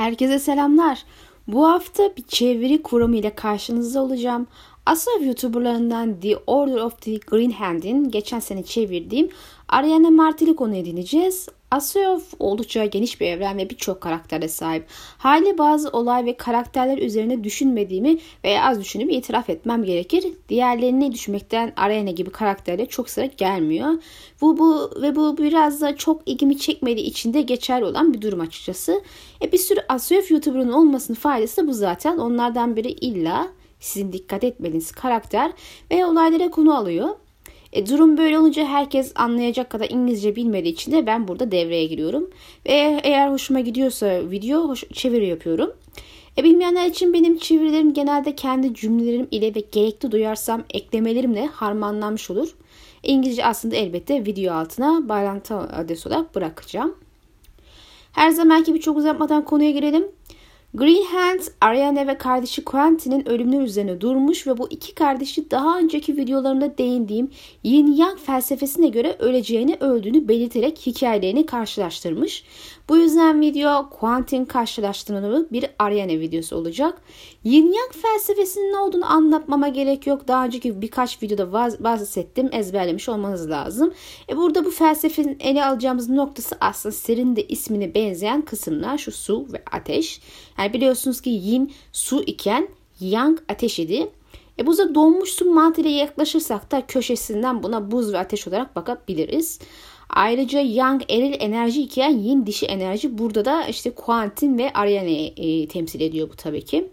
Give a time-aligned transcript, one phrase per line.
[0.00, 1.04] Herkese selamlar.
[1.48, 4.46] Bu hafta bir çeviri kuramı ile karşınızda olacağım.
[4.86, 9.28] Asıl YouTuberlarından The Order of the Green Hand'in geçen sene çevirdiğim
[9.68, 11.48] Ariana Martel'i konu edineceğiz.
[11.70, 14.86] Asyov oldukça geniş bir evren ve birçok karaktere sahip.
[15.18, 20.24] Hali bazı olay ve karakterler üzerine düşünmediğimi veya az düşünüp itiraf etmem gerekir.
[20.48, 24.02] Diğerlerini düşünmekten Arena gibi karakterler çok sıra gelmiyor.
[24.40, 28.40] Bu, bu ve bu biraz da çok ilgimi çekmediği için de geçerli olan bir durum
[28.40, 29.02] açıkçası.
[29.42, 32.18] E bir sürü Asyov YouTuber'ın olmasının faydası da bu zaten.
[32.18, 33.48] Onlardan biri illa
[33.80, 35.52] sizin dikkat etmeniz karakter
[35.90, 37.08] ve olaylara konu alıyor.
[37.72, 42.30] E, durum böyle olunca herkes anlayacak kadar İngilizce bilmediği için de ben burada devreye giriyorum.
[42.66, 45.72] Ve eğer hoşuma gidiyorsa video hoş, çeviri yapıyorum.
[46.38, 52.54] E, bilmeyenler için benim çevirilerim genelde kendi cümlelerim ile ve gerekli duyarsam eklemelerimle harmanlanmış olur.
[53.02, 56.94] İngilizce aslında elbette video altına bağlantı adresi olarak bırakacağım.
[58.12, 60.06] Her zamanki bir çok uzatmadan konuya girelim.
[60.74, 66.78] Greenhand, Ariana ve kardeşi Quentin'in ölümleri üzerine durmuş ve bu iki kardeşi daha önceki videolarımda
[66.78, 67.30] değindiğim
[67.62, 72.44] Yin Yang felsefesine göre öleceğini öldüğünü belirterek hikayelerini karşılaştırmış.
[72.90, 77.02] Bu yüzden video Quentin karşılaştırmalı bir Ariana videosu olacak.
[77.44, 80.28] Yin Yang felsefesinin ne olduğunu anlatmama gerek yok.
[80.28, 81.52] Daha önceki birkaç videoda
[81.84, 82.48] bahsettim.
[82.52, 83.94] Ezberlemiş olmanız lazım.
[84.28, 89.46] E burada bu felsefenin ele alacağımız noktası aslında serinin de ismine benzeyen kısımlar şu su
[89.52, 90.20] ve ateş.
[90.58, 92.68] Yani biliyorsunuz ki yin su iken
[93.00, 94.10] yang ateş idi.
[94.58, 99.58] E buza donmuş su mantığıyla yaklaşırsak da köşesinden buna buz ve ateş olarak bakabiliriz.
[100.12, 103.18] Ayrıca yang eril enerji iken yin dişi enerji.
[103.18, 106.90] Burada da işte kuantin ve Ariane'yi e, temsil ediyor bu tabii ki.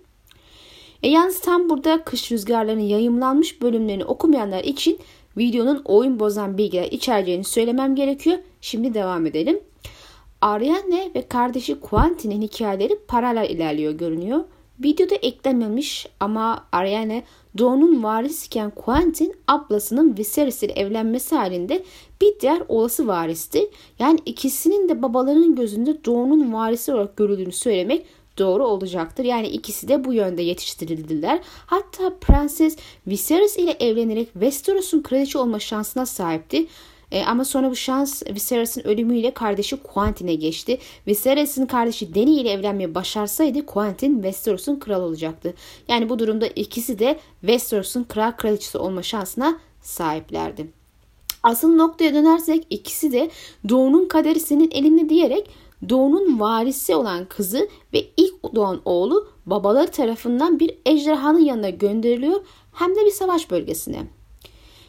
[1.03, 4.99] E yalnız tam burada kış rüzgarlarının yayımlanmış bölümlerini okumayanlar için
[5.37, 8.37] videonun oyun bozan bilgiler içereceğini söylemem gerekiyor.
[8.61, 9.59] Şimdi devam edelim.
[10.41, 14.43] Ariane ve kardeşi Quentin'in hikayeleri paralel ilerliyor görünüyor.
[14.83, 17.23] Videoda eklenmemiş ama Ariane
[17.57, 21.83] Doğu'nun varisken Quentin ablasının Viserys ile evlenmesi halinde
[22.21, 23.69] bir diğer olası varisti.
[23.99, 28.05] Yani ikisinin de babalarının gözünde Doğu'nun varisi olarak görüldüğünü söylemek
[28.37, 29.23] doğru olacaktır.
[29.23, 31.39] Yani ikisi de bu yönde yetiştirildiler.
[31.65, 32.77] Hatta Prenses
[33.07, 36.67] Viserys ile evlenerek Westeros'un kraliçe olma şansına sahipti.
[37.11, 40.79] E, ama sonra bu şans Viserys'in ölümüyle kardeşi Quentin'e geçti.
[41.07, 45.53] Viserys'in kardeşi Dany ile evlenmeyi başarsaydı Quentin Westeros'un kral olacaktı.
[45.87, 50.67] Yani bu durumda ikisi de Westeros'un kral kraliçesi olma şansına sahiplerdi.
[51.43, 53.29] Asıl noktaya dönersek ikisi de
[53.69, 55.49] Doğu'nun kaderi senin elinde diyerek
[55.89, 62.95] Doğu'nun varisi olan kızı ve ilk doğan oğlu babaları tarafından bir ejderhanın yanına gönderiliyor hem
[62.95, 64.16] de bir savaş bölgesine.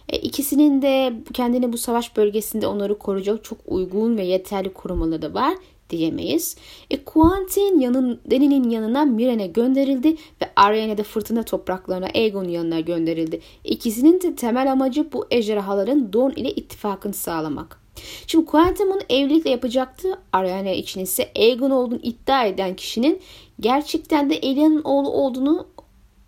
[0.09, 5.35] E, ikisinin de kendini bu savaş bölgesinde onları koruyacak çok uygun ve yeterli korumaları da
[5.35, 5.55] var
[5.91, 6.57] diyemeyiz.
[6.91, 10.09] E, Quentin yanın, Deni'nin yanına Miren'e gönderildi
[10.43, 13.41] ve Ariane de fırtına topraklarına Aegon'un yanına gönderildi.
[13.65, 17.81] İkisinin de temel amacı bu ejderhaların Dorne ile ittifakını sağlamak.
[18.27, 20.19] Şimdi Quentin bunu evlilikle yapacaktı.
[20.33, 23.21] Ariana için ise Aegon olduğunu iddia eden kişinin
[23.61, 25.67] gerçekten de Elia'nın oğlu olduğunu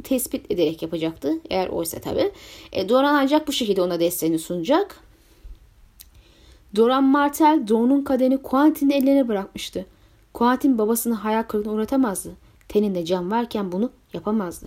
[0.00, 1.32] tespit ederek yapacaktı.
[1.50, 2.32] Eğer oysa tabi.
[2.72, 4.96] E, Doran ancak bu şekilde ona desteğini sunacak.
[6.76, 9.86] Doran Martel Doğu'nun kaderini Quentin'in ellerine bırakmıştı.
[10.34, 12.32] Quentin babasını hayal kırıklığına uğratamazdı.
[12.68, 14.66] Teninde can varken bunu yapamazdı.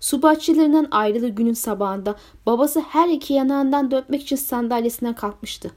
[0.00, 5.70] Su bahçelerinden ayrıldığı günün sabahında babası her iki yanağından döpmek için sandalyesinden kalkmıştı.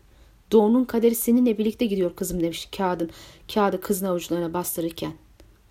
[0.51, 3.09] Doğu'nun kaderi seninle birlikte gidiyor kızım demiş kağıdın,
[3.53, 5.13] kağıdı kızın avuçlarına bastırırken.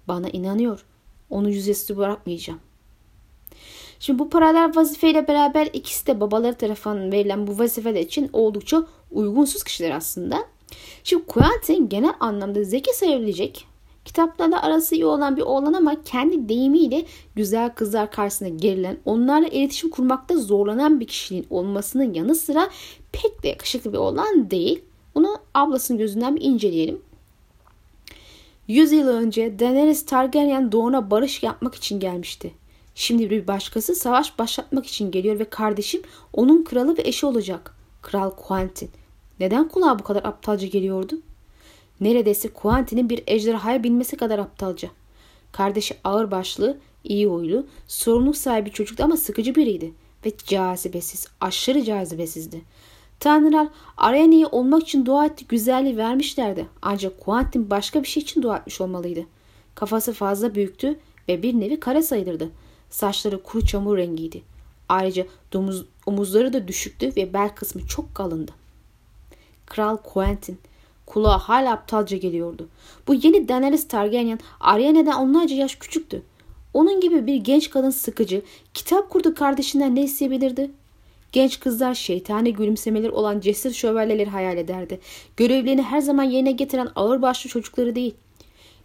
[0.08, 0.84] Bana inanıyor.
[1.30, 2.60] Onu yüzüstü bırakmayacağım.
[4.02, 9.64] Şimdi bu paralel vazifeyle beraber ikisi de babaları tarafından verilen bu vazifeler için oldukça uygunsuz
[9.64, 10.38] kişiler aslında.
[11.04, 13.66] Şimdi Quentin genel anlamda zeki sayılabilecek,
[14.04, 17.04] kitaplarla arası iyi olan bir oğlan ama kendi deyimiyle
[17.34, 22.70] güzel kızlar karşısında gerilen, onlarla iletişim kurmakta zorlanan bir kişiliğin olmasının yanı sıra
[23.12, 24.82] pek de yakışıklı bir oğlan değil.
[25.14, 27.02] Bunu ablasının gözünden bir inceleyelim.
[28.68, 32.61] 100 yıl önce Daenerys Targaryen doğuna barış yapmak için gelmişti.
[32.94, 36.02] Şimdi bir başkası savaş başlatmak için geliyor ve kardeşim
[36.32, 37.74] onun kralı ve eşi olacak.
[38.02, 38.90] Kral Quentin.
[39.40, 41.18] Neden kulağa bu kadar aptalca geliyordu?
[42.00, 44.88] Neredeyse Quentin'in bir ejderhaya binmesi kadar aptalca.
[45.52, 49.92] Kardeşi ağırbaşlı, iyi huylu, sorumluluk sahibi çocuktu ama sıkıcı biriydi
[50.26, 52.62] ve cazibesiz, aşırı cazibesizdi.
[53.20, 56.66] Tanrılar Arena'yı olmak için dua etti, güzelliği vermişlerdi.
[56.82, 59.26] Ancak Quentin başka bir şey için dua etmiş olmalıydı.
[59.74, 60.98] Kafası fazla büyüktü
[61.28, 62.50] ve bir nevi kare sayılırdı.
[62.92, 64.42] Saçları kuru çamur rengiydi.
[64.88, 68.52] Ayrıca domuz, omuzları da düşüktü ve bel kısmı çok kalındı.
[69.66, 70.58] Kral Quentin
[71.06, 72.68] kulağa hala aptalca geliyordu.
[73.06, 76.22] Bu yeni Daenerys Targaryen Arya'neden onlarca yaş küçüktü.
[76.74, 78.42] Onun gibi bir genç kadın sıkıcı,
[78.74, 80.70] kitap kurdu kardeşinden ne isteyebilirdi?
[81.32, 85.00] Genç kızlar şeytani gülümsemeler olan cesur şövalyeleri hayal ederdi.
[85.36, 88.14] Görevlerini her zaman yerine getiren ağırbaşlı çocukları değil.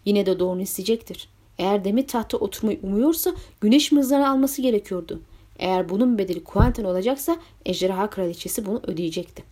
[0.06, 1.30] Yine de doğru isteyecektir.
[1.60, 5.22] Eğer demir tahta oturmayı umuyorsa güneş mızrağını alması gerekiyordu.
[5.60, 9.44] Eğer bunun bedeli Quentin olacaksa ejderha kraliçesi bunu ödeyecekti.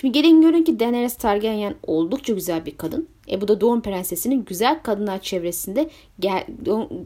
[0.00, 3.08] Şimdi gelin görün ki Daenerys Targaryen oldukça güzel bir kadın.
[3.30, 5.90] E bu da Don Prensesi'nin güzel kadınlar çevresinde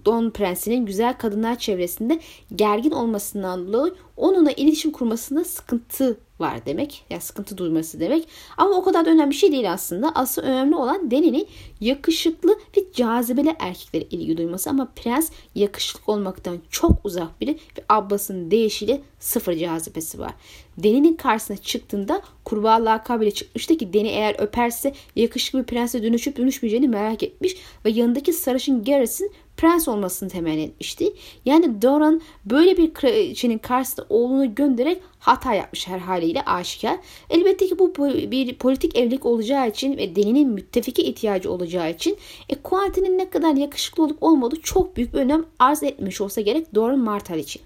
[0.05, 2.21] Don, Prensi'nin güzel kadınlar çevresinde
[2.55, 7.05] gergin olmasından dolayı onunla iletişim kurmasında sıkıntı var demek.
[7.11, 8.29] Yani sıkıntı duyması demek.
[8.57, 10.13] Ama o kadar da önemli bir şey değil aslında.
[10.15, 11.49] Asıl önemli olan Deni'nin
[11.81, 14.71] yakışıklı ve cazibeli erkeklere ilgi duyması.
[14.71, 20.33] Ama prens yakışıklı olmaktan çok uzak biri ve abbasının değişiyle sıfır cazibesi var.
[20.79, 26.89] Deni'nin karşısına çıktığında kurbağa lakabıyla çıkmıştı ki Deni eğer öperse yakışıklı bir prense dönüşüp dönüşmeyeceğini
[26.89, 31.13] merak etmiş ve yanındaki sarışın Garrus'ın prens olmasını temenni etmişti.
[31.45, 36.99] Yani Doran böyle bir kraliçenin karşısında oğlunu göndererek hata yapmış her haliyle aşikar.
[37.31, 37.95] Elbette ki bu
[38.31, 42.19] bir politik evlilik olacağı için ve Deni'nin müttefiki ihtiyacı olacağı için
[42.49, 46.75] e, Quentin'in ne kadar yakışıklı olup olmadığı çok büyük bir önem arz etmiş olsa gerek
[46.75, 47.63] Doran Martell için.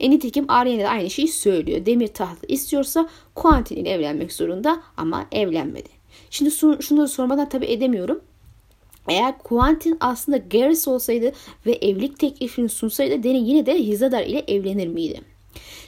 [0.00, 1.86] E nitekim Ariane de aynı şeyi söylüyor.
[1.86, 5.88] Demir tahtı istiyorsa Quentin ile evlenmek zorunda ama evlenmedi.
[6.30, 6.50] Şimdi
[6.80, 8.20] şunu da sormadan tabii edemiyorum.
[9.08, 11.32] Eğer Quentin aslında Garrus olsaydı
[11.66, 15.20] ve evlilik teklifini sunsaydı Dany yine de Hizadar ile evlenir miydi?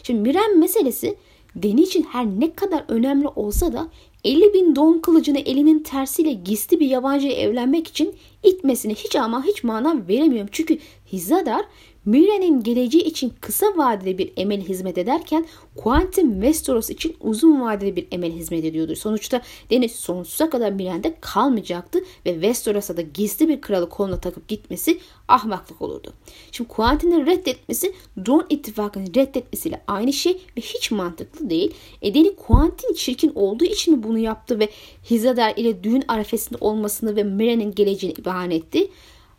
[0.02, 1.16] Şimdi Miren meselesi
[1.62, 3.88] Dany için her ne kadar önemli olsa da
[4.24, 9.64] 50 bin don kılıcını elinin tersiyle gizli bir yabancıya evlenmek için itmesine hiç ama hiç
[9.64, 10.48] mana veremiyorum.
[10.52, 10.78] Çünkü
[11.12, 11.62] Hizadar
[12.04, 15.46] Mire'nin geleceği için kısa vadeli bir emel hizmet ederken
[15.76, 18.96] Quentin Westeros için uzun vadeli bir emel hizmet ediyordu.
[18.96, 24.98] Sonuçta Deniz sonsuza kadar Miren'de kalmayacaktı ve Westeros'a da gizli bir kralı koluna takıp gitmesi
[25.28, 26.12] ahmaklık olurdu.
[26.52, 27.94] Şimdi Quentin'in reddetmesi
[28.26, 31.74] Don ittifakını reddetmesiyle aynı şey ve hiç mantıklı değil.
[32.02, 34.68] E Deni Quentin çirkin olduğu için mi bunu yaptı ve
[35.10, 38.88] Hizadar ile düğün arefesinde olmasını ve Mire'nin geleceğini bahane etti?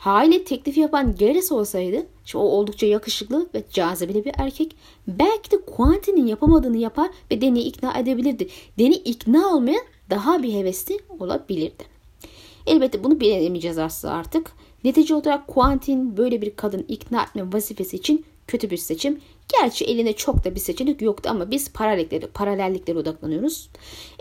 [0.03, 2.05] Haliyle teklifi yapan Gareth olsaydı,
[2.35, 4.75] o oldukça yakışıklı ve cazibeli bir erkek,
[5.07, 8.47] belki de Quentin'in yapamadığını yapar ve Deni'yi ikna edebilirdi.
[8.79, 9.79] Deni ikna olmaya
[10.09, 11.83] daha bir hevesli olabilirdi.
[12.65, 14.51] Elbette bunu bilemeyeceğiz aslında artık.
[14.83, 19.21] Netice olarak Quentin böyle bir kadın ikna etme vazifesi için kötü bir seçim.
[19.61, 23.69] Gerçi elinde çok da bir seçenek yoktu ama biz paralelliklere, paralelliklere odaklanıyoruz.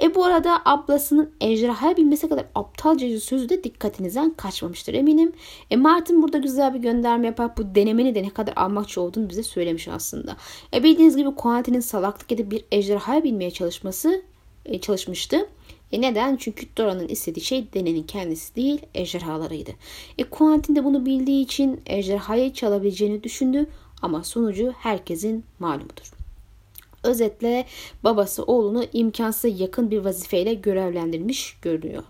[0.02, 5.32] E bu arada ablasının ejderhaya bilmesi kadar aptalca sözü de dikkatinizden kaçmamıştır eminim.
[5.70, 7.56] E Martin burada güzel bir gönderme yapar.
[7.56, 10.36] Bu denemeni de ne kadar almakçı olduğunu bize söylemiş aslında.
[10.74, 14.22] E bildiğiniz gibi Quentin'in salaklık edip bir ejderhaya bilmeye çalışması
[14.64, 15.48] e, çalışmıştı.
[15.92, 16.36] E neden?
[16.36, 19.70] Çünkü Dora'nın istediği şey denenin kendisi değil ejderhalarıydı.
[20.18, 23.66] E Quentin de bunu bildiği için ejderhayı çalabileceğini düşündü
[24.02, 26.12] ama sonucu herkesin malumudur.
[27.02, 27.66] Özetle
[28.04, 32.02] babası oğlunu imkansız yakın bir vazifeyle görevlendirmiş görünüyor.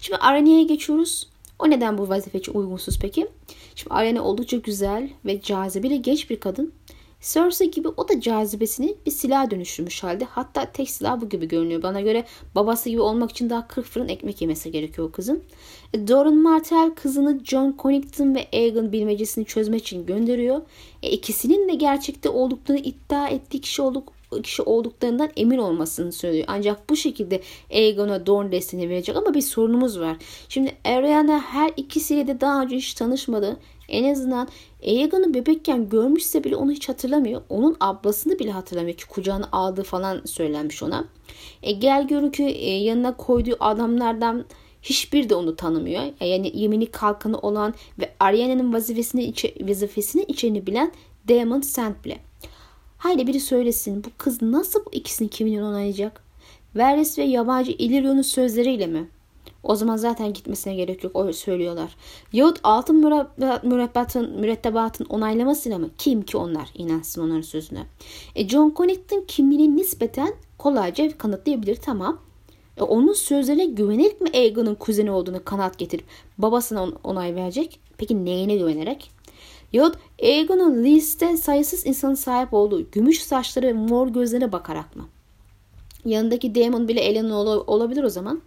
[0.00, 1.28] Şimdi Arene'ye geçiyoruz.
[1.58, 3.28] O neden bu vazife için uygunsuz peki?
[3.74, 6.72] Şimdi Arene oldukça güzel ve cazibeli genç bir kadın.
[7.20, 10.24] Cersei gibi o da cazibesini bir silah dönüştürmüş halde.
[10.24, 11.82] Hatta tek silah bu gibi görünüyor.
[11.82, 12.24] Bana göre
[12.54, 15.42] babası gibi olmak için daha 40 fırın ekmek yemesi gerekiyor kızın.
[16.08, 20.60] Doran Martell kızını John Connington ve Aegon bilmecesini çözmek için gönderiyor.
[21.02, 26.44] E, ikisinin de gerçekte olduklarını iddia ettiği kişi olduk, kişi olduklarından emin olmasını söylüyor.
[26.48, 27.40] Ancak bu şekilde
[27.72, 30.16] Aegon'a Dorn desteğini verecek ama bir sorunumuz var.
[30.48, 33.56] Şimdi Ariana her ikisiyle de daha önce hiç tanışmadı.
[33.88, 34.48] En azından
[34.86, 37.42] Aegon'u bebekken görmüşse bile onu hiç hatırlamıyor.
[37.48, 41.04] Onun ablasını bile hatırlamıyor ki kucağına aldığı falan söylenmiş ona.
[41.62, 44.44] E, gel görün ki e, yanına koyduğu adamlardan
[44.82, 46.02] hiçbir de onu tanımıyor.
[46.20, 50.92] Yani yemini kalkanı olan ve Arya'nın vazifesini, içe, vazifesini içerini bilen
[51.28, 51.94] Damon Sand.
[52.98, 56.22] Haydi biri söylesin bu kız nasıl bu ikisini kimin onaylayacak?
[56.76, 59.08] Varys ve yabancı Illyrion'un sözleriyle mi?
[59.62, 61.16] O zaman zaten gitmesine gerek yok.
[61.16, 61.96] Öyle söylüyorlar.
[62.32, 62.96] Yahut altın
[63.62, 65.90] mürettebatın, mürettebatın onaylamasıyla mı?
[65.98, 67.86] Kim ki onlar inansın onların sözüne.
[68.34, 72.18] E John Connington kimliğini nispeten kolayca kanıtlayabilir tamam.
[72.76, 76.04] E onun sözlerine güvenerek mi Aegon'un kuzeni olduğunu kanat getirip
[76.38, 77.80] babasına onay verecek?
[77.98, 79.10] Peki neyine güvenerek?
[79.72, 85.08] Yahut Aegon'un liste sayısız insanın sahip olduğu gümüş saçları ve mor gözlerine bakarak mı?
[86.04, 88.42] Yanındaki Daemon bile Elena olabilir o zaman.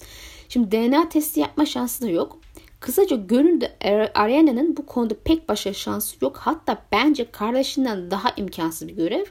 [0.50, 2.38] Şimdi DNA testi yapma şansı da yok.
[2.80, 3.68] Kısaca göründü
[4.16, 6.38] Ariana'nın bu konuda pek başarı şansı yok.
[6.38, 9.26] Hatta bence kardeşinden daha imkansız bir görev.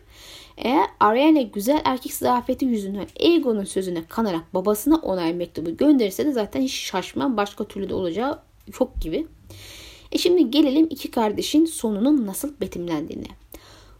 [0.58, 6.62] Eğer Ariane güzel erkek zafiyeti yüzünden Aegon'un sözüne kanarak babasına onay mektubu gönderirse de zaten
[6.62, 8.38] hiç şaşmam başka türlü de olacağı
[8.72, 9.26] çok gibi.
[10.12, 13.26] E şimdi gelelim iki kardeşin sonunun nasıl betimlendiğine.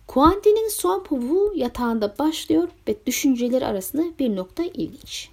[0.07, 5.29] Quentin'in son pubu yatağında başlıyor ve düşünceleri arasında bir nokta ilginç.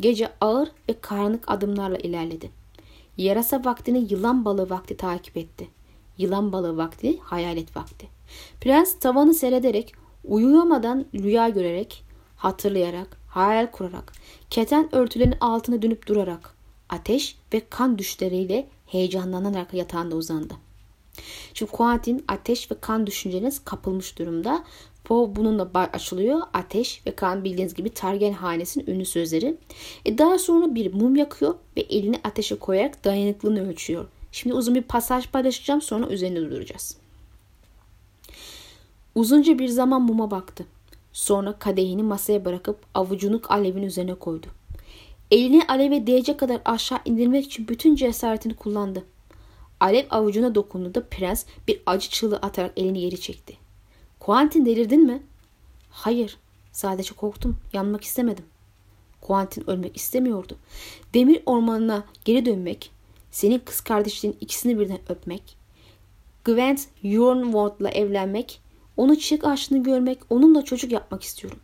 [0.00, 2.50] Gece ağır ve karanlık adımlarla ilerledi.
[3.16, 5.68] Yarasa vaktini yılan balığı vakti takip etti.
[6.18, 8.08] Yılan balığı vakti hayalet vakti.
[8.60, 12.04] Prens tavanı seyrederek, uyuyamadan rüya görerek,
[12.36, 14.12] hatırlayarak, hayal kurarak,
[14.50, 16.54] keten örtülerin altına dönüp durarak,
[16.88, 20.54] ateş ve kan düşleriyle heyecanlanarak yatağında uzandı.
[21.54, 24.64] Şimdi Quentin ateş ve kan düşünceleriniz kapılmış durumda.
[25.04, 26.40] Poe bununla açılıyor.
[26.52, 29.56] Ateş ve kan bildiğiniz gibi Targaryen hanesinin ünlü sözleri.
[30.04, 34.06] E daha sonra bir mum yakıyor ve elini ateşe koyarak dayanıklılığını ölçüyor.
[34.32, 36.99] Şimdi uzun bir pasaj paylaşacağım sonra üzerinde duracağız.
[39.14, 40.66] Uzunca bir zaman muma baktı.
[41.12, 44.46] Sonra kadehini masaya bırakıp avucunu alevin üzerine koydu.
[45.30, 49.04] Elini aleve değecek kadar aşağı indirmek için bütün cesaretini kullandı.
[49.80, 53.56] Alev avucuna dokunduğunda prens bir acı çığlığı atarak elini geri çekti.
[54.20, 55.22] Quentin delirdin mi?
[55.90, 56.36] Hayır.
[56.72, 57.56] Sadece korktum.
[57.72, 58.44] Yanmak istemedim.
[59.20, 60.56] Quentin ölmek istemiyordu.
[61.14, 62.90] Demir ormanına geri dönmek,
[63.30, 65.56] senin kız kardeşlerin ikisini birden öpmek,
[66.44, 68.60] Gwent Yornwold'la evlenmek,
[69.00, 71.58] onu çiçek ağaçını görmek, onunla çocuk yapmak istiyorum.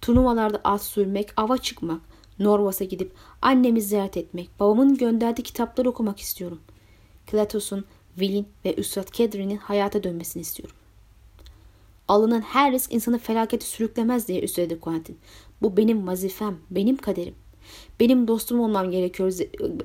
[0.00, 2.00] Turnuvalarda at sürmek, ava çıkmak,
[2.38, 3.12] Norvas'a gidip
[3.42, 6.60] annemi ziyaret etmek, babamın gönderdiği kitapları okumak istiyorum.
[7.26, 10.76] Klatos'un, Will'in ve Üstad Kedri'nin hayata dönmesini istiyorum.
[12.08, 15.18] Alınan her risk insanı felakete sürüklemez diye üstledi Quentin.
[15.62, 17.34] Bu benim vazifem, benim kaderim.
[18.00, 19.32] Benim dostum olmam gerekiyor.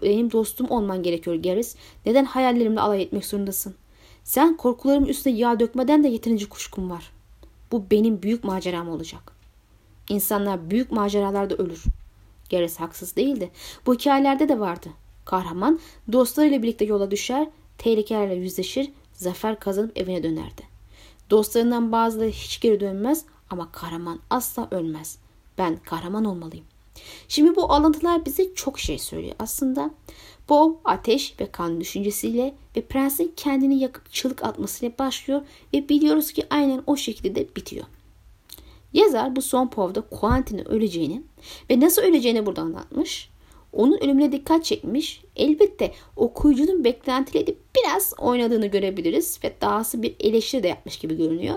[0.02, 1.76] Benim dostum olman gerekiyor Geris.
[2.06, 3.76] Neden hayallerimle alay etmek zorundasın?
[4.24, 7.12] Sen korkularımın üstüne yağ dökmeden de yeterince kuşkum var.
[7.72, 9.32] Bu benim büyük maceram olacak.
[10.10, 11.84] İnsanlar büyük maceralarda ölür.
[12.50, 13.52] Geris haksız değildi.
[13.86, 14.90] Bu hikayelerde de vardı.
[15.26, 15.80] Kahraman
[16.12, 17.48] dostlarıyla birlikte yola düşer,
[17.78, 20.62] tehlikelerle yüzleşir, zafer kazanıp evine dönerdi.
[21.30, 25.18] Dostlarından bazıları hiç geri dönmez ama kahraman asla ölmez.
[25.58, 26.66] Ben kahraman olmalıyım.
[27.28, 29.36] Şimdi bu alıntılar bize çok şey söylüyor.
[29.40, 29.92] Aslında
[30.50, 35.42] bu ateş ve kan düşüncesiyle ve prensin kendini yakıp çığlık atmasıyla başlıyor
[35.74, 37.86] ve biliyoruz ki aynen o şekilde de bitiyor.
[38.94, 41.24] Yazar bu son povda Quentin'in öleceğini
[41.70, 43.30] ve nasıl öleceğini burada anlatmış.
[43.74, 45.22] Onun ölümüne dikkat çekmiş.
[45.36, 51.56] Elbette okuyucunun beklentileri biraz oynadığını görebiliriz ve dahası bir eleştiri de yapmış gibi görünüyor.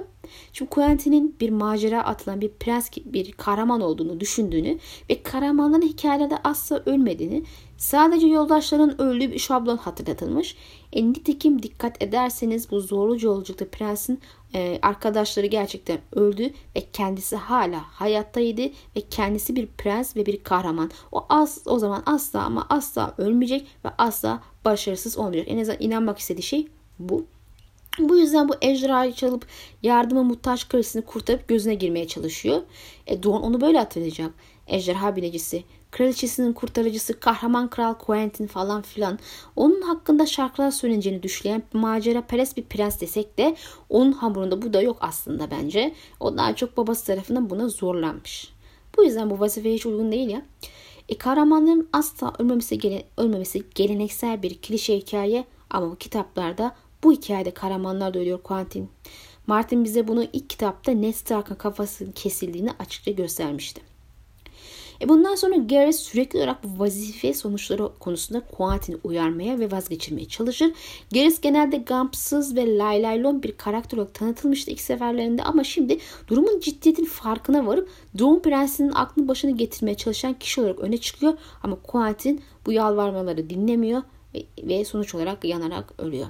[0.53, 4.79] Çünkü Quentin'in bir macera atılan bir prens bir kahraman olduğunu düşündüğünü
[5.11, 7.43] ve kahramanların hikayelerde asla ölmediğini
[7.83, 10.57] sadece yoldaşların öldüğü bir şablon hatırlatılmış.
[10.93, 14.21] E, nitekim dikkat ederseniz bu zorlu yolculukta prensin
[14.55, 18.63] e, arkadaşları gerçekten öldü ve kendisi hala hayattaydı
[18.97, 20.91] ve kendisi bir prens ve bir kahraman.
[21.13, 25.47] O az o zaman asla ama asla ölmeyecek ve asla başarısız olmayacak.
[25.51, 27.27] En azından inanmak istediği şey bu.
[27.99, 29.47] Bu yüzden bu ejderhayı çalıp
[29.83, 32.63] yardıma muhtaç karısını kurtarıp gözüne girmeye çalışıyor.
[33.07, 34.31] E Dawn onu böyle hatırlayacak.
[34.67, 39.19] Ejderha bilecisi, kraliçesinin kurtarıcısı, kahraman kral Quentin falan filan.
[39.57, 43.57] Onun hakkında şarkılar söyleneceğini düşleyen macera perest bir prens desek de
[43.89, 45.95] onun hamurunda bu da yok aslında bence.
[46.21, 48.53] O daha çok babası tarafından buna zorlanmış.
[48.97, 50.43] Bu yüzden bu vazifeye hiç uygun değil ya.
[51.09, 57.51] E, kahramanların asla ölmemesi, gele, ölmemesi geleneksel bir klişe hikaye ama bu kitaplarda bu hikayede
[57.51, 58.89] kahramanlar da ölüyor Quentin.
[59.47, 63.92] Martin bize bunu ilk kitapta Ned Stark'ın kafasının kesildiğini açıkça göstermişti.
[65.03, 70.73] E bundan sonra Gareth sürekli olarak bu vazife sonuçları konusunda Quentin'i uyarmaya ve vazgeçirmeye çalışır.
[71.13, 77.05] Gareth genelde gamsız ve laylaylon bir karakter olarak tanıtılmıştı ilk seferlerinde ama şimdi durumun ciddiyetin
[77.05, 81.33] farkına varıp Doğum Prensi'nin aklını başına getirmeye çalışan kişi olarak öne çıkıyor
[81.63, 84.03] ama Quentin bu yalvarmaları dinlemiyor
[84.63, 86.27] ve sonuç olarak yanarak ölüyor.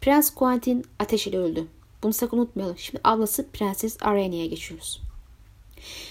[0.00, 1.66] Prens Quentin ateş ile öldü.
[2.02, 2.78] Bunu sakın unutmayalım.
[2.78, 5.11] Şimdi ablası Prenses Arena'ya geçiyoruz.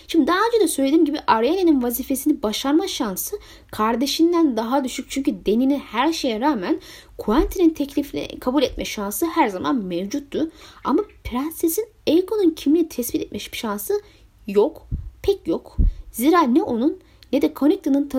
[0.07, 3.35] Şimdi daha önce de söylediğim gibi Ariane'nin vazifesini başarma şansı
[3.71, 5.05] kardeşinden daha düşük.
[5.09, 6.79] Çünkü Deni'nin her şeye rağmen
[7.17, 10.51] Quentin'in teklifini kabul etme şansı her zaman mevcuttu.
[10.83, 14.01] Ama prensesin Aegon'un kimliğini tespit etme şansı
[14.47, 14.87] yok.
[15.23, 15.77] Pek yok.
[16.11, 16.99] Zira ne onun
[17.33, 18.09] ne de Connington'ın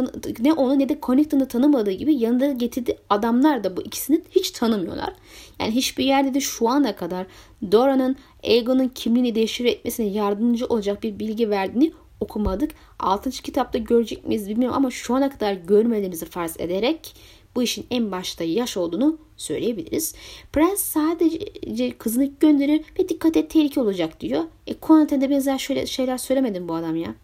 [0.41, 5.13] ne onu ne de Connington'ı tanımadığı gibi yanında getirdiği adamlar da bu ikisini hiç tanımıyorlar.
[5.61, 7.27] Yani hiçbir yerde de şu ana kadar
[7.73, 12.71] Dora'nın Aegon'un kimliğini değiştir etmesine yardımcı olacak bir bilgi verdiğini okumadık.
[12.99, 13.31] 6.
[13.31, 17.15] kitapta görecek miyiz bilmiyorum ama şu ana kadar görmediğimizi farz ederek
[17.55, 20.15] bu işin en başta yaş olduğunu söyleyebiliriz.
[20.53, 24.45] Prens sadece kızını gönderir ve dikkat et tehlike olacak diyor.
[24.67, 27.15] E Conan'da benzer şöyle şeyler söylemedim bu adam ya.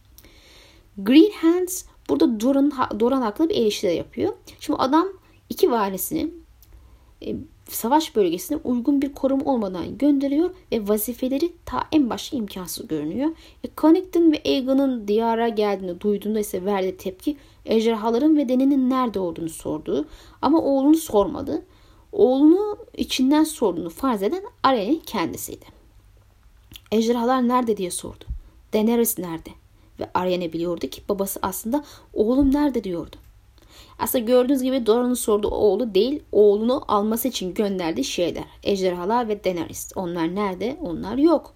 [0.99, 4.33] Green Hands burada Doran, Doran haklı bir eleştiri yapıyor.
[4.61, 5.09] Şimdi adam
[5.49, 6.31] iki varisini
[7.27, 7.37] e,
[7.69, 13.31] savaş bölgesine uygun bir koruma olmadan gönderiyor ve vazifeleri ta en başta imkansız görünüyor.
[13.65, 19.49] E, Connington ve Aegon'un diyara geldiğini duyduğunda ise verdiği tepki ejderhaların ve denenin nerede olduğunu
[19.49, 20.07] sordu.
[20.43, 21.63] Ama oğlunu sormadı.
[22.13, 25.65] Oğlunu içinden sorduğunu farz eden Aryen'in kendisiydi.
[26.93, 28.25] Ejderhalar nerede diye sordu.
[28.73, 29.51] Daenerys nerede?
[30.01, 33.17] Ve Aryen'e biliyordu ki babası aslında oğlum nerede diyordu.
[33.99, 38.45] Aslında gördüğünüz gibi Doran'ın sorduğu oğlu değil, oğlunu alması için gönderdiği şeyler.
[38.63, 39.93] Ejderhalar ve Daenerys.
[39.97, 40.77] Onlar nerede?
[40.83, 41.55] Onlar yok.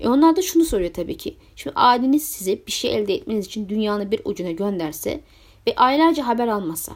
[0.00, 1.36] E onlar da şunu soruyor tabii ki.
[1.56, 5.20] Şimdi aileniz size bir şey elde etmeniz için dünyanın bir ucuna gönderse
[5.66, 6.92] ve aylarca haber almasa.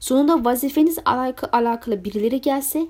[0.00, 2.86] Sonunda vazifeniz alakalı, alakalı birileri gelse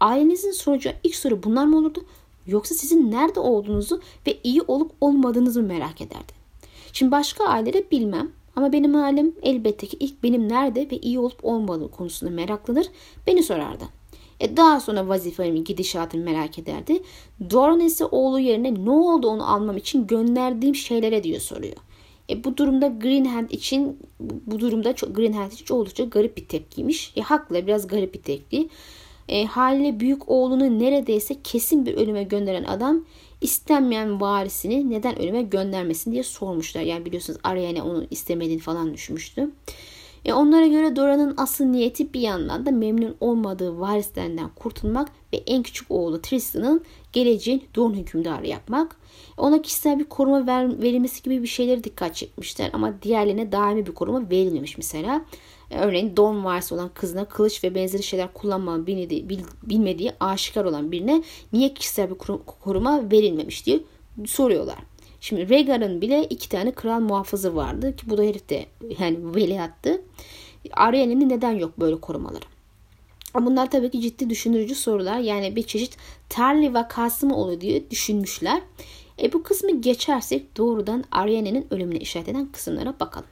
[0.00, 2.04] ailenizin soracağı ilk soru bunlar mı olurdu?
[2.46, 6.35] Yoksa sizin nerede olduğunuzu ve iyi olup olmadığınızı merak ederdi.
[6.96, 11.44] Şimdi başka aileleri bilmem ama benim halim elbette ki ilk benim nerede ve iyi olup
[11.44, 12.86] olmadığı konusunda meraklanır,
[13.26, 13.84] beni sorardı.
[14.40, 17.02] E daha sonra vazifemin gidişatını merak ederdi.
[17.50, 21.76] Doran ise oğlu yerine ne oldu onu almam için gönderdiğim şeylere diyor soruyor.
[22.30, 27.12] E bu durumda Greenhand için bu durumda çok Greenhand için oldukça garip bir tepkiymiş.
[27.16, 28.68] E haklı biraz garip bir tepki.
[29.28, 33.04] E, haliyle büyük oğlunu neredeyse kesin bir ölüme gönderen adam
[33.40, 36.82] istenmeyen varisini neden ölüme göndermesin diye sormuşlar.
[36.82, 39.50] Yani biliyorsunuz Ariane onu istemediğini falan düşmüştü.
[40.24, 45.62] E onlara göre Dora'nın asıl niyeti bir yandan da memnun olmadığı varislerinden kurtulmak ve en
[45.62, 48.96] küçük oğlu Tristan'ın geleceğin Dorn hükümdarı yapmak.
[49.36, 53.92] Ona kişisel bir koruma ver, verilmesi gibi bir şeyleri dikkat çekmişler ama diğerlerine daimi bir
[53.92, 55.24] koruma verilmemiş mesela.
[55.70, 61.22] E, örneğin Don varisi olan kızına kılıç ve benzeri şeyler kullanmanı bilmediği, aşikar olan birine
[61.52, 62.14] niye kişisel bir
[62.60, 63.80] koruma verilmemiş diye
[64.26, 64.78] soruyorlar.
[65.20, 68.66] Şimdi Rhaegar'ın bile iki tane kral muhafızı vardı ki bu da herif de
[68.98, 70.02] yani veliahtı.
[70.72, 72.44] Ariel'in neden yok böyle korumaları?
[73.34, 75.18] Bunlar tabii ki ciddi düşündürücü sorular.
[75.18, 75.96] Yani bir çeşit
[76.28, 78.62] Tarly vakası mı oluyor diye düşünmüşler.
[79.22, 83.28] E bu kısmı geçersek doğrudan Ariane'nin ölümüne işaret eden kısımlara bakalım.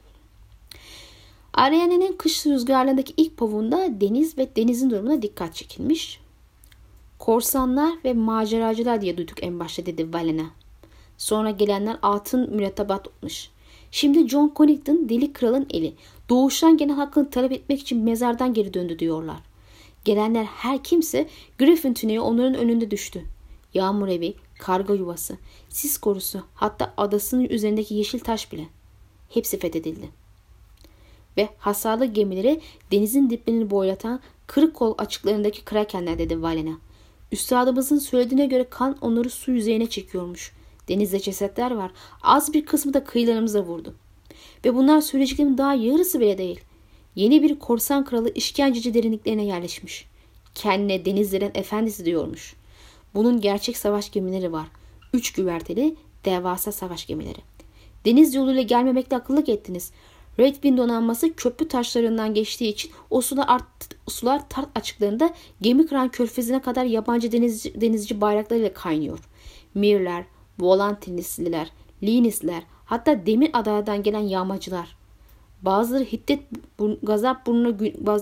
[1.55, 6.19] Ariane'nin kış rüzgarlarındaki ilk pavuğunda deniz ve denizin durumuna dikkat çekilmiş.
[7.19, 10.45] Korsanlar ve maceracılar diye duyduk en başta dedi Valena.
[11.17, 13.49] Sonra gelenler altın mürettebat olmuş.
[13.91, 15.93] Şimdi John Connington deli kralın eli.
[16.29, 19.37] Doğuştan gene hakkını talep etmek için mezardan geri döndü diyorlar.
[20.05, 21.27] Gelenler her kimse
[21.59, 23.25] Griffin tüneyi onların önünde düştü.
[23.73, 25.37] Yağmur evi, karga yuvası,
[25.69, 28.65] sis korusu hatta adasının üzerindeki yeşil taş bile.
[29.29, 30.24] Hepsi fethedildi.
[31.37, 36.77] Ve hasarlı gemileri denizin diplerini boylatan kırık kol açıklarındaki krakenler dedi Valena.
[37.31, 40.51] Üstadımızın söylediğine göre kan onları su yüzeyine çekiyormuş.
[40.87, 41.91] Denizde cesetler var.
[42.21, 43.95] Az bir kısmı da kıyılarımıza vurdu.
[44.65, 46.59] Ve bunlar söyleyeceklerimin daha yarısı bile değil.
[47.15, 50.07] Yeni bir korsan kralı işkenceci derinliklerine yerleşmiş.
[50.55, 52.55] Kendine denizlerin efendisi diyormuş.
[53.15, 54.67] Bunun gerçek savaş gemileri var.
[55.13, 55.95] Üç güverteli
[56.25, 57.39] devasa savaş gemileri.
[58.05, 59.91] Deniz yoluyla gelmemekte akıllık ettiniz.
[60.39, 63.65] Red Wind donanması köprü taşlarından geçtiği için o sular, art,
[64.07, 69.19] sular tart açıklarında gemi kıran körfezine kadar yabancı denizci, denizci bayraklarıyla kaynıyor.
[69.75, 70.25] Mirler,
[70.59, 71.71] Volantinisliler,
[72.03, 74.95] Linisler, hatta demir adalardan gelen yağmacılar.
[75.61, 76.39] Bazıları Hittit
[77.03, 77.77] Gazap, burnuna,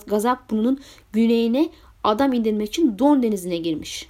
[0.07, 0.79] Gazap burnunun
[1.13, 1.69] güneyine
[2.03, 4.09] adam indirmek için Don denizine girmiş.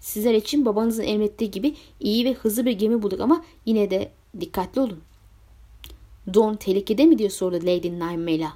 [0.00, 4.80] Sizler için babanızın emrettiği gibi iyi ve hızlı bir gemi bulduk ama yine de dikkatli
[4.80, 5.00] olun.
[6.34, 8.52] Don tehlikede mi diye sordu Lady Naimela.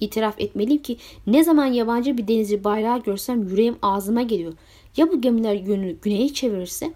[0.00, 0.96] İtiraf etmeliyim ki
[1.26, 4.52] ne zaman yabancı bir denizci bayrağı görsem yüreğim ağzıma geliyor.
[4.96, 6.92] Ya bu gemiler yönünü güneye çevirirse?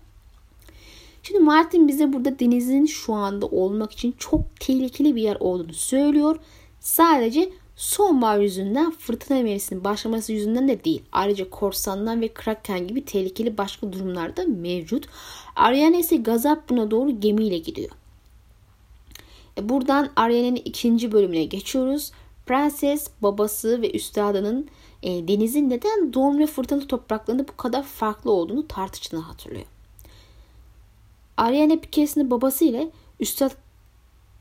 [1.23, 6.37] Şimdi Martin bize burada denizin şu anda olmak için çok tehlikeli bir yer olduğunu söylüyor.
[6.81, 11.03] Sadece sonbahar yüzünden fırtına mevsiminin başlaması yüzünden de değil.
[11.13, 15.09] Ayrıca korsandan ve kraken gibi tehlikeli başka durumlar da mevcut.
[15.57, 17.91] Ariana ise Gazap buna doğru gemiyle gidiyor.
[19.63, 22.13] Buradan Ariana'nın ikinci bölümüne geçiyoruz.
[22.47, 24.69] Prenses, babası ve üstadının
[25.03, 29.67] e, denizin neden doğum ve fırtınalı topraklarında bu kadar farklı olduğunu tartıştığını hatırlıyor.
[31.37, 32.91] Ariane Pikes'in babası ile
[33.21, 33.51] Üstad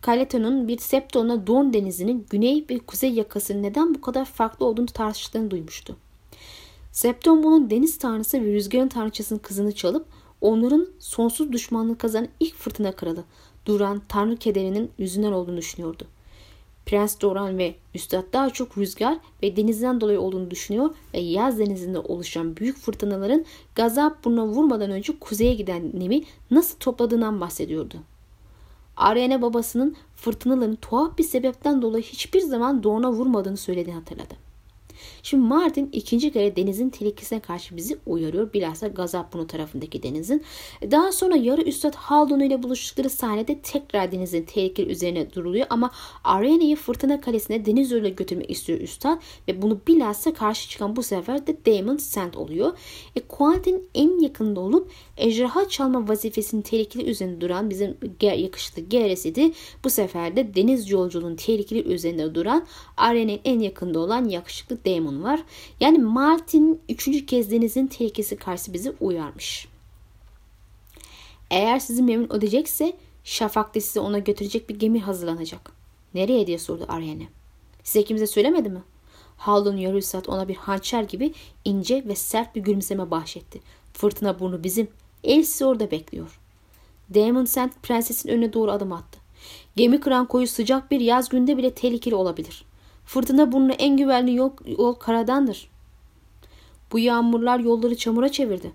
[0.02, 5.52] Kaleto'nun bir Septon'la Don denizinin güney ve kuzey yakasının neden bu kadar farklı olduğunu tartıştığını
[5.52, 5.96] duymuştu.
[6.92, 10.06] Septon bunun deniz tanrısı ve rüzgarın tanrıçasının kızını çalıp
[10.42, 13.24] onların sonsuz düşmanlığı kazanan ilk fırtına kralı
[13.66, 16.08] Duran tanrı kederinin yüzünden olduğunu düşünüyordu.
[16.86, 22.00] Prens Doran ve Üstad daha çok rüzgar ve denizden dolayı olduğunu düşünüyor ve yaz denizinde
[22.00, 27.98] oluşan büyük fırtınaların gazap burnuna vurmadan önce kuzeye giden nemi nasıl topladığından bahsediyordu.
[28.98, 34.45] Ariane babasının fırtınaların tuhaf bir sebepten dolayı hiçbir zaman Dorn'a vurmadığını söylediğini hatırladı.
[35.24, 38.54] Şimdi Martin ikinci kere denizin tehlikesine karşı bizi uyarıyor.
[38.54, 40.44] Bilhassa Gazapbunu tarafındaki denizin.
[40.92, 45.92] Daha sonra yarı üstad Haldun ile buluştukları sahnede tekrar denizin tehlikeli üzerine duruluyor ama
[46.24, 51.48] Ariane'yi fırtına kalesine deniz yoluyla götürmek istiyor üstad ve bunu bilhassa karşı çıkan bu sefer
[51.48, 52.78] de Damon Sand oluyor.
[53.16, 59.52] E, Quentin en yakında olup ejderha çalma vazifesinin tehlikeli üzerinde duran bizim yakışıklı Geresidi
[59.84, 65.44] bu sefer de deniz yolculuğunun tehlikeli üzerinde duran Ariane'nin en yakında olan yakışıklı Damon var.
[65.80, 69.68] Yani Martin üçüncü kez denizin tehlikesi karşı bizi uyarmış.
[71.52, 75.72] Eğer sizi memnun edecekse Şafak'ta sizi ona götürecek bir gemi hazırlanacak.
[76.14, 77.28] Nereye diye sordu Ariane.
[77.84, 78.84] Size kimse söylemedi mi?
[79.38, 81.34] Haldun Yarusat ona bir hançer gibi
[81.66, 83.62] ince ve sert bir gülümseme bahşetti.
[83.94, 84.88] Fırtına burnu bizim.
[85.26, 86.40] El sizi orada bekliyor.
[87.14, 89.20] Damon Sand prensesin önüne doğru adım attı.
[89.76, 92.66] Gemi kıran koyu sıcak bir yaz günde bile tehlikeli olabilir.
[93.06, 95.70] Fırtına burnu en güvenli yol, yol karadandır.
[96.92, 98.72] Bu yağmurlar yolları çamura çevirdi.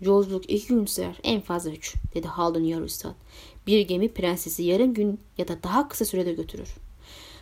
[0.00, 3.14] Yolculuk iki gün sürer en fazla üç dedi Haldun Yarustat.
[3.66, 6.68] Bir gemi prensesi yarım gün ya da daha kısa sürede götürür.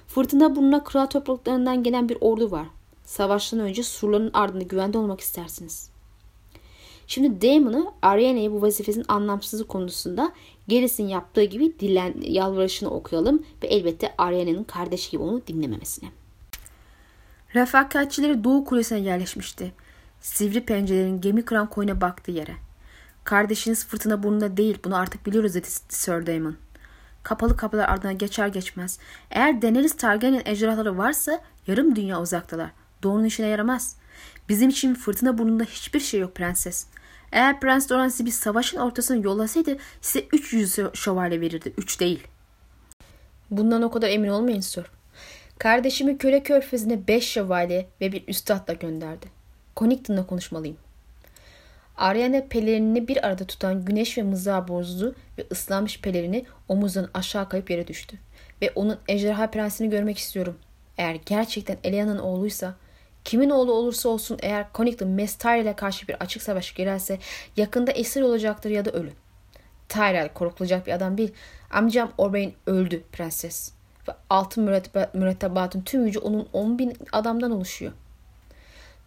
[0.07, 2.67] Fırtına burnuna kral topraklarından gelen bir ordu var.
[3.05, 5.92] Savaştan önce surların ardında güvende olmak istersiniz.
[7.07, 10.33] Şimdi Damon'ı Ariane'ye bu vazifesinin anlamsızlığı konusunda
[10.69, 16.09] Geris'in yaptığı gibi dilen, yalvarışını okuyalım ve elbette Ariane'nin kardeşi gibi onu dinlememesine.
[17.55, 19.73] Refakatçileri Doğu Kulesi'ne yerleşmişti.
[20.21, 22.55] Sivri pencerelerin gemi kıran koyuna baktığı yere.
[23.25, 26.57] Kardeşiniz fırtına burnunda değil bunu artık biliyoruz dedi Sir Damon.
[27.23, 28.99] Kapalı kapılar ardına geçer geçmez.
[29.31, 32.71] Eğer Daenerys Targaryen ejderhaları varsa yarım dünya uzaktalar.
[33.03, 33.97] Doğunun işine yaramaz.
[34.49, 36.87] Bizim için fırtına burnunda hiçbir şey yok prenses.
[37.33, 41.73] Eğer Prens Doran sizi bir savaşın ortasına yollasaydı size 300 şövalye verirdi.
[41.79, 42.27] 3 değil.
[43.51, 44.85] Bundan o kadar emin olmayın Sir.
[45.59, 49.27] Kardeşimi köle körfezine 5 şövalye ve bir üstadla gönderdi.
[49.77, 50.77] Connington'la konuşmalıyım.
[51.97, 57.71] Ariane pelerinini bir arada tutan güneş ve mızrağı bozdu ve ıslanmış pelerini omuzdan aşağı kayıp
[57.71, 58.19] yere düştü.
[58.63, 60.59] Ve onun ejderha prensini görmek istiyorum.
[60.99, 62.75] Eğer gerçekten Elia'nın oğluysa
[63.25, 67.19] Kimin oğlu olursa olsun eğer Connington Mess ile karşı bir açık savaş girerse
[67.57, 69.13] yakında esir olacaktır ya da ölü.
[69.89, 71.33] Tyrell korkulacak bir adam değil.
[71.71, 73.73] Amcam Orbain öldü prenses.
[74.09, 74.65] Ve altın
[75.15, 77.93] mürettebatın tüm gücü onun 10 bin adamdan oluşuyor.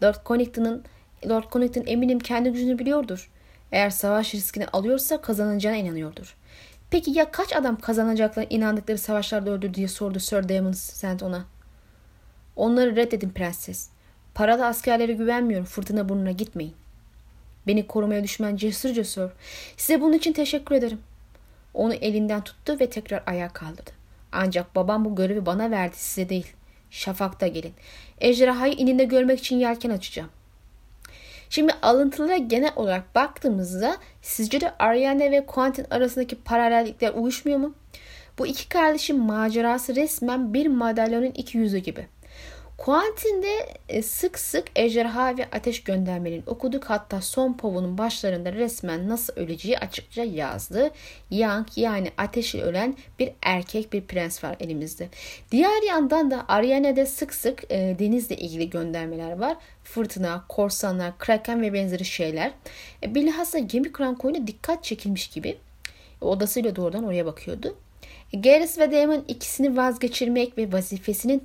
[0.04, 0.84] Lord Connington'ın
[1.30, 3.30] Lord Connington eminim kendi gücünü biliyordur.
[3.72, 6.36] Eğer savaş riskini alıyorsa kazanacağına inanıyordur.
[6.90, 11.46] Peki ya kaç adam kazanacaklarına inandıkları savaşlarda öldü diye sordu Sir Damon Sand ona.
[12.56, 13.90] Onları reddedin prenses.
[14.36, 15.66] Paralı askerlere güvenmiyorum.
[15.66, 16.74] Fırtına burnuna gitmeyin.
[17.68, 19.30] Beni korumaya düşman cesur cesur.
[19.78, 21.00] Size bunun için teşekkür ederim.
[21.74, 23.92] Onu elinden tuttu ve tekrar ayağa kaldırdı.
[24.32, 26.48] Ancak babam bu görevi bana verdi size değil.
[26.92, 27.74] Şafakta gelin.
[28.22, 30.30] Ejderhayı ininde görmek için yelken açacağım.
[31.50, 37.74] Şimdi alıntılara genel olarak baktığımızda sizce de Ariane ve Quentin arasındaki paralellikler uyuşmuyor mu?
[38.40, 42.08] Bu iki kardeşin macerası resmen bir madalyonun iki yüzü gibi.
[42.78, 46.86] Quentin'de e, sık sık ejderha ve ateş göndermelerini okuduk.
[46.86, 50.92] Hatta son povunun başlarında resmen nasıl öleceği açıkça yazdı.
[51.32, 55.10] Yang yani ateşle ölen bir erkek bir prens var elimizde.
[55.52, 59.58] Diğer yandan da Ariane'de sık sık e, denizle ilgili göndermeler var.
[59.84, 62.52] Fırtına, korsanlar, kraken ve benzeri şeyler.
[63.04, 65.58] E, bilhassa gemi kuran koyuna dikkat çekilmiş gibi.
[66.22, 67.76] E, odasıyla doğrudan oraya bakıyordu.
[68.42, 71.40] Garrus ve Damon ikisini vazgeçirmek ve vazifesinin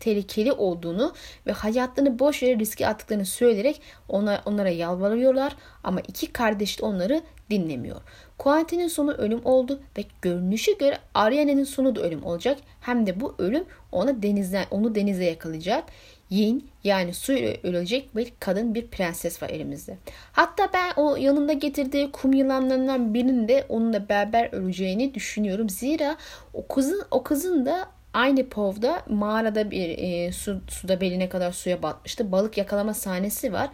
[0.00, 1.14] tehlikeli olduğunu
[1.46, 7.22] ve hayatlarını boş yere riske attıklarını söyleyerek ona, onlara yalvarıyorlar ama iki kardeş de onları
[7.50, 8.00] dinlemiyor.
[8.38, 12.58] Quentin'in sonu ölüm oldu ve görünüşe göre Ariane'nin sonu da ölüm olacak.
[12.80, 15.84] Hem de bu ölüm ona denizden onu denize yakalayacak.
[16.30, 19.96] Yin yani su ölecek bir kadın bir prenses var elimizde.
[20.32, 25.70] Hatta ben o yanında getirdiği kum yılanlarından birinin de onunla beraber öleceğini düşünüyorum.
[25.70, 26.16] Zira
[26.54, 31.82] o kızın o kızın da aynı povda mağarada bir e, su, suda beline kadar suya
[31.82, 32.32] batmıştı.
[32.32, 33.70] Balık yakalama sahnesi var.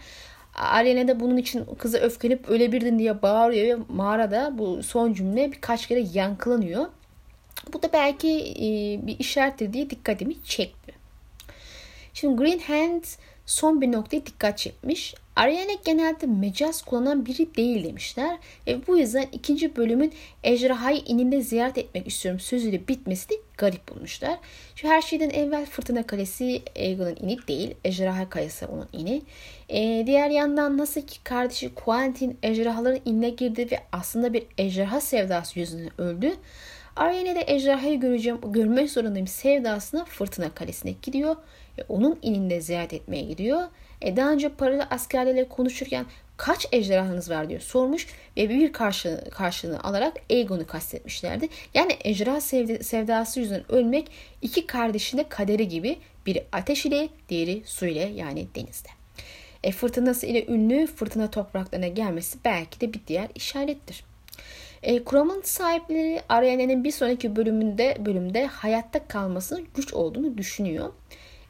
[0.54, 6.04] Ariana da bunun için kıza öfkelenip ölebirdin diye bağırıyor mağarada bu son cümle birkaç kere
[6.14, 6.86] yankılanıyor.
[7.72, 8.66] Bu da belki e,
[9.06, 10.93] bir işarettir diye dikkatimi çekti.
[12.14, 13.04] Şimdi Green Hand
[13.46, 15.14] son bir noktaya dikkat çekmiş.
[15.36, 18.38] Ariane genelde mecaz kullanan biri değil demişler.
[18.66, 20.12] Ve bu yüzden ikinci bölümün
[20.44, 24.38] ejderhayı ininde ziyaret etmek istiyorum sözüyle bitmesi de garip bulmuşlar.
[24.76, 27.74] Şu her şeyden evvel Fırtına Kalesi Aegon'un ini değil.
[27.84, 29.22] Ejderha Kalesi onun ini.
[29.68, 35.58] Ee, diğer yandan nasıl ki kardeşi Quentin ejderhaların inine girdi ve aslında bir ejderha sevdası
[35.58, 36.36] yüzünden öldü.
[36.96, 41.36] Ariane de ejderhayı göreceğim, görmek zorundayım sevdasına Fırtına Kalesi'ne gidiyor.
[41.78, 43.62] Ve onun ininde ziyaret etmeye gidiyor.
[44.02, 49.84] E daha önce paralı askerlerle konuşurken kaç ejderhanız var diyor sormuş ve bir karşı, karşılığını
[49.84, 51.48] alarak Aegon'u kastetmişlerdi.
[51.74, 54.10] Yani ejderha sevdası yüzünden ölmek
[54.42, 58.88] iki kardeşin de kaderi gibi biri ateş ile diğeri su ile yani denizde.
[59.64, 64.04] E, fırtınası ile ünlü fırtına topraklarına gelmesi belki de bir diğer işarettir.
[64.84, 70.92] E, kuramın sahipleri Ariane'nin bir sonraki bölümünde bölümde hayatta kalmasının güç olduğunu düşünüyor.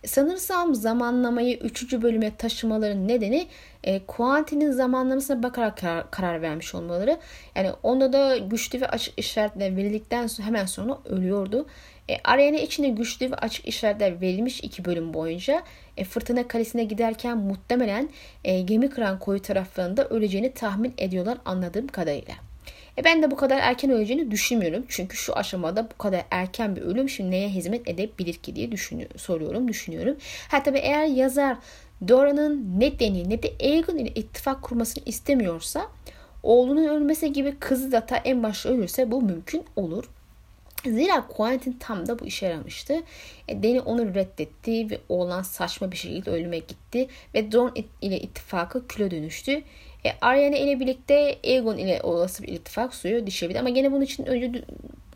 [0.06, 1.92] Sanırsam zamanlamayı 3.
[1.92, 3.46] bölüme taşımaların nedeni
[3.84, 7.18] e, Quentin'in zamanlamasına bakarak karar, karar vermiş olmaları.
[7.56, 11.66] Yani onda da güçlü ve açık işaretler verildikten sonra hemen sonra ölüyordu.
[12.10, 15.62] E, Ariana içinde güçlü ve açık işaretler verilmiş iki bölüm boyunca
[15.96, 18.08] e, Fırtına Kalesi'ne giderken muhtemelen
[18.44, 22.34] e, gemi kıran koyu taraflarında öleceğini tahmin ediyorlar anladığım kadarıyla.
[22.98, 24.84] E ben de bu kadar erken öleceğini düşünmüyorum.
[24.88, 29.18] Çünkü şu aşamada bu kadar erken bir ölüm şimdi neye hizmet edebilir ki diye düşünüyorum,
[29.18, 30.16] soruyorum, düşünüyorum.
[30.48, 31.56] Ha tabii eğer yazar
[32.08, 35.88] Dora'nın ne Dany ne de Aegon ile ittifak kurmasını istemiyorsa
[36.42, 40.04] oğlunun ölmesi gibi kızı da ta en başta ölürse bu mümkün olur.
[40.84, 43.02] Zira Quentin tam da bu işe yaramıştı.
[43.48, 47.70] E, Dany onu reddetti ve oğlan saçma bir şekilde ölüme gitti ve Dorn
[48.02, 49.62] ile ittifakı küle dönüştü.
[50.06, 53.58] E, Ariana ile birlikte Aegon ile olası bir ittifak suyu düşebilir.
[53.58, 54.62] Ama gene bunun için önce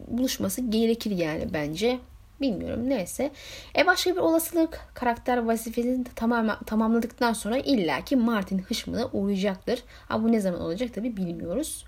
[0.09, 1.99] buluşması gerekir yani bence.
[2.41, 3.31] Bilmiyorum neyse.
[3.79, 9.83] E başka bir olasılık karakter vazifesini tamam, tamamladıktan sonra illaki Martin hışmına uğrayacaktır.
[10.09, 11.85] Ama bu ne zaman olacak tabi bilmiyoruz.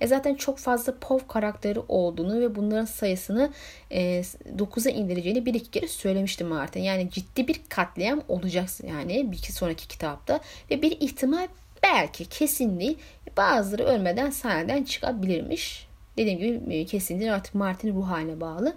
[0.00, 3.52] E zaten çok fazla POV karakteri olduğunu ve bunların sayısını
[3.90, 4.22] e,
[4.58, 6.80] 9'a indireceğini bir iki kere söylemişti Martin.
[6.80, 11.48] Yani ciddi bir katliam olacak yani bir sonraki kitapta ve bir ihtimal
[11.82, 12.98] belki kesin değil
[13.36, 15.88] bazıları ölmeden sahneden çıkabilirmiş.
[16.16, 18.74] Dediğim gibi e, kesin değil artık Martin ruh haline bağlı.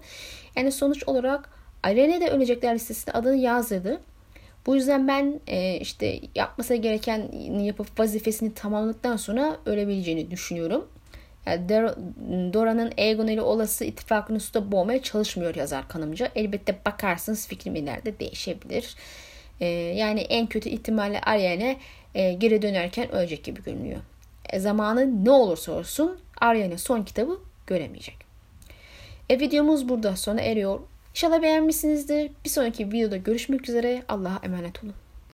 [0.56, 1.50] Yani sonuç olarak
[1.86, 4.00] Irene de ölecekler listesinde adını yazdırdı.
[4.66, 10.88] Bu yüzden ben e, işte yapması gereken yapıp vazifesini tamamladıktan sonra ölebileceğini düşünüyorum.
[11.46, 11.68] Yani
[12.52, 16.28] Dora'nın Aegon ile olası ittifakını suda boğmaya çalışmıyor yazar kanımca.
[16.34, 18.94] Elbette bakarsınız fikrim ileride değişebilir.
[19.60, 21.76] E, yani en kötü ihtimalle Ariane
[22.14, 24.00] e, geri dönerken ölecek gibi görünüyor.
[24.50, 28.16] E, zamanı ne olursa olsun Arya'nın son kitabı göremeyecek.
[29.28, 30.80] E, videomuz burada sona eriyor.
[31.10, 32.30] İnşallah beğenmişsinizdir.
[32.44, 34.02] Bir sonraki videoda görüşmek üzere.
[34.08, 34.94] Allah'a emanet olun.